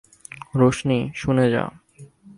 রোশনি, 0.55 0.99
শুনে 1.15 1.45
যা। 1.51 1.63